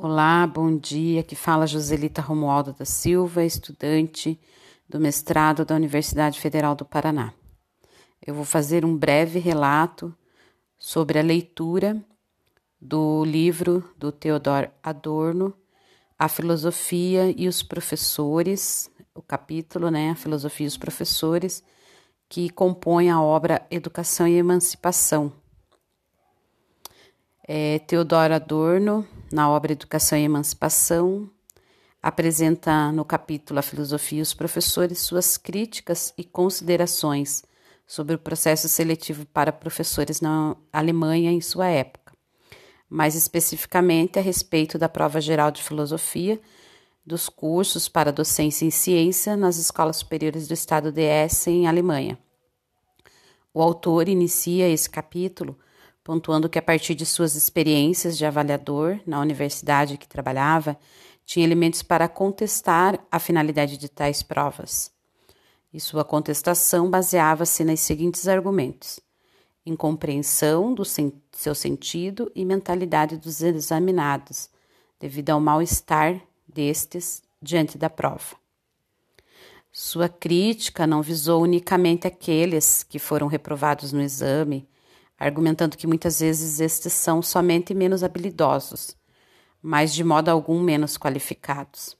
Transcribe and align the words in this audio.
Olá, 0.00 0.46
bom 0.46 0.78
dia. 0.78 1.22
Aqui 1.22 1.34
fala 1.34 1.66
Joselita 1.66 2.22
Romualdo 2.22 2.72
da 2.72 2.84
Silva, 2.84 3.44
estudante 3.44 4.38
do 4.88 5.00
mestrado 5.00 5.64
da 5.64 5.74
Universidade 5.74 6.38
Federal 6.38 6.76
do 6.76 6.84
Paraná. 6.84 7.34
Eu 8.24 8.32
vou 8.32 8.44
fazer 8.44 8.84
um 8.84 8.96
breve 8.96 9.40
relato 9.40 10.16
sobre 10.78 11.18
a 11.18 11.22
leitura 11.22 12.00
do 12.80 13.24
livro 13.24 13.82
do 13.98 14.12
Theodor 14.12 14.70
Adorno, 14.80 15.52
A 16.16 16.28
Filosofia 16.28 17.34
e 17.36 17.48
os 17.48 17.64
Professores, 17.64 18.88
o 19.12 19.20
capítulo, 19.20 19.90
né, 19.90 20.10
A 20.12 20.14
Filosofia 20.14 20.66
e 20.66 20.68
os 20.68 20.76
Professores, 20.76 21.64
que 22.28 22.48
compõe 22.50 23.10
a 23.10 23.20
obra 23.20 23.66
Educação 23.68 24.28
e 24.28 24.36
Emancipação. 24.36 25.32
É, 27.42 27.80
Theodor 27.80 28.30
Adorno 28.30 29.04
na 29.30 29.48
obra 29.50 29.72
Educação 29.72 30.18
e 30.18 30.22
Emancipação, 30.22 31.30
apresenta 32.02 32.90
no 32.92 33.04
capítulo 33.04 33.58
A 33.58 33.62
Filosofia 33.62 34.22
os 34.22 34.32
Professores 34.32 34.98
suas 35.00 35.36
críticas 35.36 36.12
e 36.16 36.24
considerações 36.24 37.42
sobre 37.86 38.14
o 38.14 38.18
processo 38.18 38.68
seletivo 38.68 39.26
para 39.26 39.52
professores 39.52 40.20
na 40.20 40.56
Alemanha 40.72 41.30
em 41.30 41.40
sua 41.40 41.68
época, 41.68 42.12
mais 42.88 43.14
especificamente 43.14 44.18
a 44.18 44.22
respeito 44.22 44.78
da 44.78 44.88
prova 44.88 45.20
geral 45.20 45.50
de 45.50 45.62
filosofia, 45.62 46.40
dos 47.04 47.28
cursos 47.28 47.88
para 47.88 48.12
docência 48.12 48.66
em 48.66 48.70
ciência 48.70 49.36
nas 49.36 49.56
escolas 49.56 49.96
superiores 49.96 50.46
do 50.46 50.54
estado 50.54 50.92
de 50.92 51.02
Essen, 51.02 51.62
em 51.62 51.66
Alemanha. 51.66 52.18
O 53.52 53.62
autor 53.62 54.08
inicia 54.08 54.68
esse 54.68 54.88
capítulo 54.88 55.58
pontuando 56.08 56.48
que 56.48 56.58
a 56.58 56.62
partir 56.62 56.94
de 56.94 57.04
suas 57.04 57.34
experiências 57.34 58.16
de 58.16 58.24
avaliador 58.24 58.98
na 59.06 59.20
universidade 59.20 59.98
que 59.98 60.08
trabalhava, 60.08 60.74
tinha 61.26 61.44
elementos 61.44 61.82
para 61.82 62.08
contestar 62.08 62.98
a 63.12 63.18
finalidade 63.18 63.76
de 63.76 63.90
tais 63.90 64.22
provas. 64.22 64.90
E 65.70 65.78
sua 65.78 66.06
contestação 66.06 66.88
baseava-se 66.88 67.62
nos 67.62 67.80
seguintes 67.80 68.26
argumentos: 68.26 69.00
incompreensão 69.66 70.72
do 70.72 70.82
sen 70.82 71.12
seu 71.30 71.54
sentido 71.54 72.32
e 72.34 72.42
mentalidade 72.42 73.18
dos 73.18 73.42
examinados, 73.42 74.48
devido 74.98 75.28
ao 75.28 75.40
mal-estar 75.40 76.18
destes 76.48 77.22
diante 77.42 77.76
da 77.76 77.90
prova. 77.90 78.34
Sua 79.70 80.08
crítica 80.08 80.86
não 80.86 81.02
visou 81.02 81.42
unicamente 81.42 82.06
aqueles 82.06 82.82
que 82.82 82.98
foram 82.98 83.26
reprovados 83.26 83.92
no 83.92 84.00
exame, 84.00 84.66
argumentando 85.18 85.76
que 85.76 85.86
muitas 85.86 86.20
vezes 86.20 86.60
estes 86.60 86.92
são 86.92 87.20
somente 87.20 87.74
menos 87.74 88.04
habilidosos, 88.04 88.96
mas 89.60 89.92
de 89.92 90.04
modo 90.04 90.28
algum 90.28 90.60
menos 90.60 90.96
qualificados. 90.96 91.96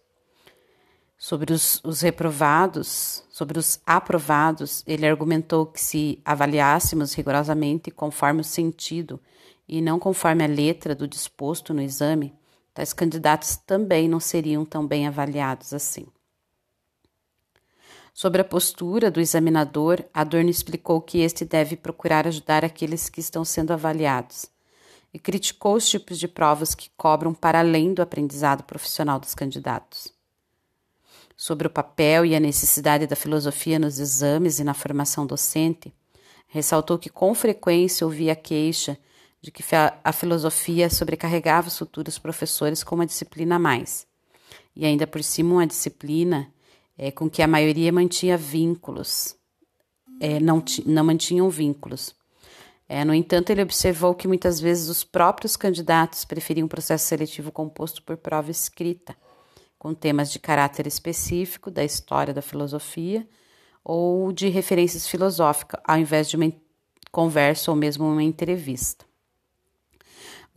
Sobre 1.16 1.52
os, 1.52 1.82
os, 1.82 2.00
reprovados, 2.00 3.24
sobre 3.28 3.58
os 3.58 3.80
aprovados, 3.84 4.84
ele 4.86 5.04
argumentou 5.04 5.66
que 5.66 5.80
se 5.80 6.22
avaliássemos 6.24 7.12
rigorosamente 7.12 7.90
conforme 7.90 8.40
o 8.40 8.44
sentido 8.44 9.20
e 9.68 9.80
não 9.80 9.98
conforme 9.98 10.44
a 10.44 10.46
letra 10.46 10.94
do 10.94 11.08
disposto 11.08 11.74
no 11.74 11.82
exame, 11.82 12.32
tais 12.72 12.92
candidatos 12.92 13.56
também 13.56 14.08
não 14.08 14.20
seriam 14.20 14.64
tão 14.64 14.86
bem 14.86 15.08
avaliados 15.08 15.74
assim. 15.74 16.06
Sobre 18.20 18.40
a 18.40 18.44
postura 18.44 19.12
do 19.12 19.20
examinador, 19.20 20.04
Adorno 20.12 20.50
explicou 20.50 21.00
que 21.00 21.18
este 21.18 21.44
deve 21.44 21.76
procurar 21.76 22.26
ajudar 22.26 22.64
aqueles 22.64 23.08
que 23.08 23.20
estão 23.20 23.44
sendo 23.44 23.72
avaliados 23.72 24.46
e 25.14 25.20
criticou 25.20 25.76
os 25.76 25.88
tipos 25.88 26.18
de 26.18 26.26
provas 26.26 26.74
que 26.74 26.90
cobram 26.96 27.32
para 27.32 27.60
além 27.60 27.94
do 27.94 28.02
aprendizado 28.02 28.64
profissional 28.64 29.20
dos 29.20 29.36
candidatos. 29.36 30.12
Sobre 31.36 31.68
o 31.68 31.70
papel 31.70 32.26
e 32.26 32.34
a 32.34 32.40
necessidade 32.40 33.06
da 33.06 33.14
filosofia 33.14 33.78
nos 33.78 34.00
exames 34.00 34.58
e 34.58 34.64
na 34.64 34.74
formação 34.74 35.24
docente, 35.24 35.94
ressaltou 36.48 36.98
que 36.98 37.10
com 37.10 37.32
frequência 37.36 38.04
ouvia 38.04 38.34
queixa 38.34 38.98
de 39.40 39.52
que 39.52 39.62
a 40.02 40.12
filosofia 40.12 40.90
sobrecarregava 40.90 41.68
os 41.68 41.78
futuros 41.78 42.18
professores 42.18 42.82
com 42.82 42.96
uma 42.96 43.06
disciplina 43.06 43.54
a 43.54 43.60
mais, 43.60 44.08
e 44.74 44.84
ainda 44.84 45.06
por 45.06 45.22
cima 45.22 45.54
uma 45.54 45.66
disciplina 45.68 46.52
é, 46.98 47.12
com 47.12 47.30
que 47.30 47.40
a 47.40 47.46
maioria 47.46 47.92
mantinha 47.92 48.36
vínculos, 48.36 49.36
é, 50.20 50.40
não, 50.40 50.62
não 50.84 51.04
mantinham 51.04 51.48
vínculos. 51.48 52.12
É, 52.88 53.04
no 53.04 53.14
entanto, 53.14 53.50
ele 53.50 53.62
observou 53.62 54.14
que 54.14 54.26
muitas 54.26 54.58
vezes 54.58 54.88
os 54.88 55.04
próprios 55.04 55.56
candidatos 55.56 56.24
preferiam 56.24 56.64
um 56.64 56.68
processo 56.68 57.06
seletivo 57.06 57.52
composto 57.52 58.02
por 58.02 58.16
prova 58.16 58.50
escrita, 58.50 59.14
com 59.78 59.94
temas 59.94 60.32
de 60.32 60.40
caráter 60.40 60.86
específico 60.86 61.70
da 61.70 61.84
história 61.84 62.34
da 62.34 62.42
filosofia 62.42 63.28
ou 63.84 64.32
de 64.32 64.48
referências 64.48 65.06
filosóficas, 65.06 65.80
ao 65.84 65.98
invés 65.98 66.28
de 66.28 66.36
uma 66.36 66.52
conversa 67.12 67.70
ou 67.70 67.76
mesmo 67.76 68.04
uma 68.10 68.22
entrevista. 68.22 69.07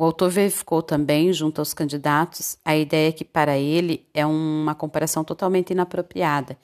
O 0.02 0.06
autor 0.06 0.32
verificou 0.32 0.82
também, 0.82 1.32
junto 1.32 1.62
aos 1.62 1.76
candidatos, 1.76 2.58
a 2.66 2.76
ideia 2.76 3.14
que 3.14 3.24
para 3.24 3.56
ele 3.60 4.04
é 4.16 4.26
uma 4.26 4.74
comparação 4.74 5.24
totalmente 5.24 5.74
inapropriada, 5.74 6.58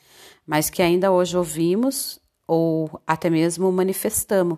mas 0.44 0.72
que 0.72 0.82
ainda 0.82 1.12
hoje 1.12 1.38
ouvimos 1.38 2.20
ou 2.48 2.90
até 3.06 3.30
mesmo 3.30 3.72
manifestamos, 3.72 4.58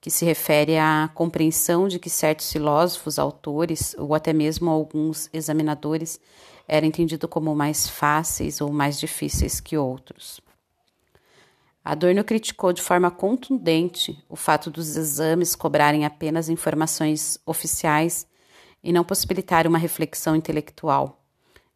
que 0.00 0.10
se 0.10 0.24
refere 0.24 0.78
à 0.78 1.10
compreensão 1.14 1.86
de 1.86 1.98
que 1.98 2.08
certos 2.08 2.50
filósofos, 2.50 3.18
autores 3.18 3.94
ou 3.98 4.14
até 4.14 4.32
mesmo 4.32 4.70
alguns 4.70 5.28
examinadores 5.30 6.18
eram 6.66 6.86
entendidos 6.86 7.28
como 7.28 7.54
mais 7.54 7.86
fáceis 7.86 8.62
ou 8.62 8.72
mais 8.72 8.98
difíceis 8.98 9.60
que 9.60 9.76
outros. 9.76 10.40
Adorno 11.84 12.22
criticou 12.22 12.72
de 12.72 12.80
forma 12.80 13.10
contundente 13.10 14.22
o 14.28 14.36
fato 14.36 14.70
dos 14.70 14.96
exames 14.96 15.56
cobrarem 15.56 16.04
apenas 16.04 16.48
informações 16.48 17.40
oficiais 17.44 18.26
e 18.82 18.92
não 18.92 19.02
possibilitarem 19.02 19.68
uma 19.68 19.78
reflexão 19.78 20.36
intelectual, 20.36 21.24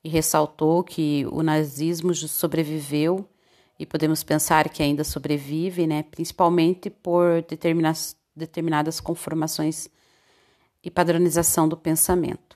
e 0.03 0.09
ressaltou 0.09 0.84
que 0.84 1.27
o 1.31 1.43
nazismo 1.43 2.15
sobreviveu 2.15 3.28
e 3.78 3.84
podemos 3.84 4.22
pensar 4.22 4.69
que 4.69 4.83
ainda 4.83 5.03
sobrevive, 5.03 5.87
né, 5.87 6.05
principalmente 6.05 6.89
por 6.89 7.45
determinadas 8.37 9.00
conformações 9.00 9.91
e 10.83 10.91
padronização 10.91 11.69
do 11.69 11.77
pensamento. 11.77 12.56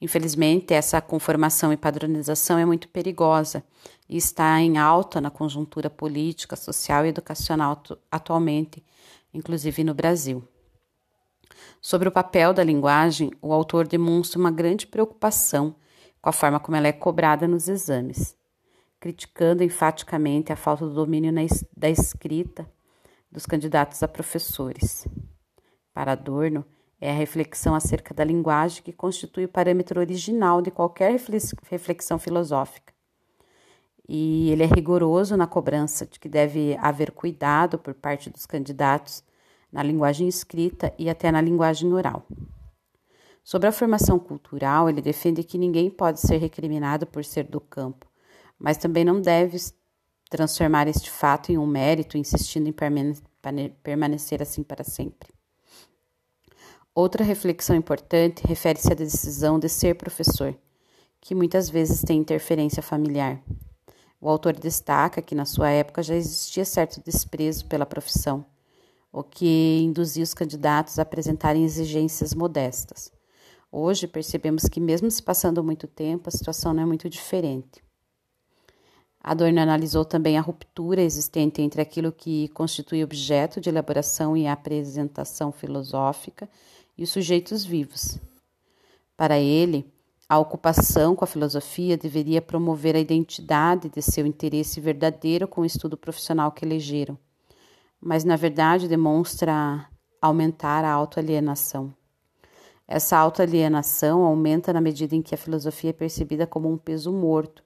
Infelizmente, 0.00 0.74
essa 0.74 1.00
conformação 1.00 1.72
e 1.72 1.76
padronização 1.76 2.58
é 2.58 2.64
muito 2.64 2.88
perigosa 2.88 3.64
e 4.08 4.16
está 4.16 4.60
em 4.60 4.76
alta 4.76 5.20
na 5.20 5.30
conjuntura 5.30 5.88
política, 5.88 6.54
social 6.54 7.06
e 7.06 7.08
educacional 7.08 7.82
atualmente, 8.10 8.84
inclusive 9.32 9.82
no 9.82 9.94
Brasil. 9.94 10.46
Sobre 11.80 12.08
o 12.08 12.12
papel 12.12 12.52
da 12.52 12.62
linguagem, 12.62 13.30
o 13.40 13.52
autor 13.52 13.86
demonstra 13.86 14.38
uma 14.38 14.50
grande 14.50 14.86
preocupação 14.86 15.74
com 16.20 16.28
a 16.28 16.32
forma 16.32 16.60
como 16.60 16.76
ela 16.76 16.88
é 16.88 16.92
cobrada 16.92 17.48
nos 17.48 17.68
exames, 17.68 18.36
criticando 19.00 19.62
enfaticamente 19.62 20.52
a 20.52 20.56
falta 20.56 20.86
do 20.86 20.92
domínio 20.92 21.32
da 21.74 21.88
escrita 21.88 22.70
dos 23.30 23.46
candidatos 23.46 24.02
a 24.02 24.08
professores. 24.08 25.06
Para 25.94 26.12
Adorno, 26.12 26.64
é 27.00 27.10
a 27.10 27.14
reflexão 27.14 27.74
acerca 27.74 28.14
da 28.14 28.24
linguagem 28.24 28.82
que 28.82 28.92
constitui 28.92 29.44
o 29.44 29.48
parâmetro 29.48 30.00
original 30.00 30.62
de 30.62 30.70
qualquer 30.70 31.20
reflexão 31.68 32.18
filosófica. 32.18 32.94
E 34.08 34.50
ele 34.50 34.62
é 34.62 34.66
rigoroso 34.66 35.36
na 35.36 35.46
cobrança 35.46 36.06
de 36.06 36.18
que 36.18 36.28
deve 36.28 36.76
haver 36.80 37.10
cuidado 37.10 37.78
por 37.78 37.92
parte 37.92 38.30
dos 38.30 38.46
candidatos 38.46 39.22
na 39.70 39.82
linguagem 39.82 40.28
escrita 40.28 40.92
e 40.98 41.10
até 41.10 41.30
na 41.30 41.40
linguagem 41.40 41.92
oral. 41.92 42.26
Sobre 43.42 43.68
a 43.68 43.72
formação 43.72 44.18
cultural, 44.18 44.88
ele 44.88 45.02
defende 45.02 45.44
que 45.44 45.58
ninguém 45.58 45.90
pode 45.90 46.20
ser 46.20 46.38
recriminado 46.38 47.06
por 47.06 47.24
ser 47.24 47.44
do 47.44 47.60
campo, 47.60 48.06
mas 48.58 48.76
também 48.76 49.04
não 49.04 49.20
deve 49.20 49.56
transformar 50.30 50.88
este 50.88 51.10
fato 51.10 51.52
em 51.52 51.58
um 51.58 51.66
mérito, 51.66 52.16
insistindo 52.16 52.68
em 52.68 52.74
permanecer 53.82 54.42
assim 54.42 54.62
para 54.62 54.82
sempre. 54.82 55.35
Outra 56.96 57.22
reflexão 57.22 57.76
importante 57.76 58.46
refere-se 58.46 58.90
à 58.90 58.94
decisão 58.94 59.58
de 59.58 59.68
ser 59.68 59.96
professor, 59.96 60.56
que 61.20 61.34
muitas 61.34 61.68
vezes 61.68 62.00
tem 62.00 62.18
interferência 62.18 62.82
familiar. 62.82 63.38
O 64.18 64.30
autor 64.30 64.54
destaca 64.54 65.20
que 65.20 65.34
na 65.34 65.44
sua 65.44 65.68
época 65.68 66.02
já 66.02 66.14
existia 66.14 66.64
certo 66.64 67.02
desprezo 67.04 67.66
pela 67.66 67.84
profissão, 67.84 68.46
o 69.12 69.22
que 69.22 69.82
induzia 69.82 70.24
os 70.24 70.32
candidatos 70.32 70.98
a 70.98 71.02
apresentarem 71.02 71.66
exigências 71.66 72.32
modestas. 72.32 73.12
Hoje 73.70 74.06
percebemos 74.06 74.62
que, 74.62 74.80
mesmo 74.80 75.10
se 75.10 75.22
passando 75.22 75.62
muito 75.62 75.86
tempo, 75.86 76.30
a 76.30 76.32
situação 76.32 76.72
não 76.72 76.82
é 76.82 76.86
muito 76.86 77.10
diferente. 77.10 77.84
Adorno 79.28 79.60
analisou 79.60 80.04
também 80.04 80.38
a 80.38 80.40
ruptura 80.40 81.02
existente 81.02 81.60
entre 81.60 81.82
aquilo 81.82 82.12
que 82.12 82.46
constitui 82.50 83.02
objeto 83.02 83.60
de 83.60 83.68
elaboração 83.68 84.36
e 84.36 84.46
apresentação 84.46 85.50
filosófica 85.50 86.48
e 86.96 87.02
os 87.02 87.10
sujeitos 87.10 87.64
vivos. 87.64 88.20
Para 89.16 89.36
ele, 89.36 89.92
A 90.28 90.40
ocupação 90.40 91.14
com 91.14 91.22
a 91.24 91.28
filosofia 91.28 91.96
deveria 91.96 92.42
promover 92.42 92.96
a 92.96 92.98
identidade 92.98 93.88
de 93.88 94.02
seu 94.02 94.26
interesse 94.26 94.80
verdadeiro 94.80 95.46
com 95.46 95.60
o 95.60 95.64
estudo 95.64 95.96
profissional 95.96 96.50
que 96.50 96.64
elegeram, 96.64 97.16
mas 98.00 98.24
na 98.24 98.34
verdade 98.34 98.88
demonstra 98.88 99.88
aumentar 100.20 100.84
a 100.84 100.90
autoalienação. 100.90 101.94
Essa 102.88 103.16
autoalienação 103.16 104.24
aumenta 104.24 104.72
na 104.72 104.80
medida 104.80 105.14
em 105.14 105.22
que 105.22 105.34
a 105.34 105.38
filosofia 105.38 105.90
é 105.90 105.92
percebida 105.92 106.44
como 106.44 106.68
um 106.68 106.76
peso 106.76 107.12
morto, 107.12 107.62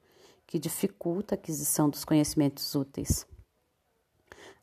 que 0.51 0.59
dificulta 0.59 1.33
a 1.33 1.37
aquisição 1.37 1.89
dos 1.89 2.03
conhecimentos 2.03 2.75
úteis. 2.75 3.25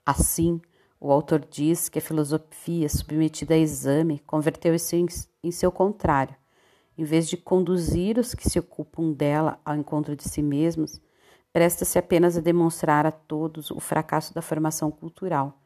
Assim, 0.04 0.60
o 1.00 1.10
autor 1.10 1.46
diz 1.50 1.88
que 1.88 1.98
a 1.98 2.02
filosofia, 2.02 2.88
submetida 2.88 3.54
a 3.54 3.58
exame, 3.58 4.18
converteu 4.20 4.74
isso 4.74 4.94
em 5.42 5.50
seu 5.50 5.72
contrário 5.72 6.36
em 6.98 7.04
vez 7.04 7.28
de 7.28 7.36
conduzir 7.36 8.18
os 8.18 8.34
que 8.34 8.50
se 8.50 8.58
ocupam 8.58 9.12
dela 9.12 9.60
ao 9.64 9.76
encontro 9.76 10.16
de 10.16 10.28
si 10.28 10.42
mesmos, 10.42 11.00
presta-se 11.52 11.96
apenas 11.96 12.36
a 12.36 12.40
demonstrar 12.40 13.06
a 13.06 13.12
todos 13.12 13.70
o 13.70 13.78
fracasso 13.78 14.34
da 14.34 14.42
formação 14.42 14.90
cultural, 14.90 15.62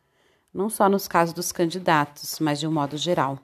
não 0.52 0.68
só 0.68 0.90
nos 0.90 1.08
casos 1.08 1.32
dos 1.32 1.50
candidatos, 1.50 2.38
mas 2.38 2.60
de 2.60 2.66
um 2.66 2.72
modo 2.72 2.98
geral. 2.98 3.38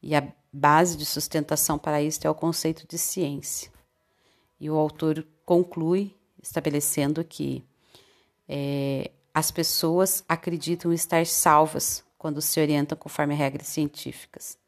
E 0.00 0.14
a 0.14 0.24
base 0.52 0.96
de 0.96 1.04
sustentação 1.04 1.76
para 1.76 2.00
isto 2.00 2.24
é 2.26 2.30
o 2.30 2.34
conceito 2.34 2.86
de 2.86 2.96
ciência. 2.96 3.72
E 4.60 4.70
o 4.70 4.76
autor 4.76 5.26
conclui 5.44 6.14
estabelecendo 6.42 7.24
que 7.24 7.64
é, 8.48 9.10
as 9.32 9.50
pessoas 9.50 10.24
acreditam 10.28 10.92
estar 10.92 11.26
salvas 11.26 12.04
quando 12.18 12.40
se 12.40 12.60
orientam 12.60 12.96
conforme 12.96 13.34
regras 13.34 13.68
científicas 13.68 14.58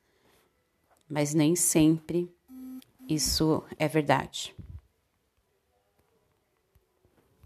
mas 1.09 1.33
nem 1.33 1.55
sempre 1.55 2.31
isso 3.09 3.63
é 3.79 3.87
verdade. 3.87 4.55